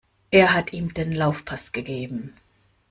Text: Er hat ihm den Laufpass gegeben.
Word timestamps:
Er 0.31 0.51
hat 0.55 0.73
ihm 0.73 0.95
den 0.95 1.11
Laufpass 1.11 1.73
gegeben. 1.73 2.33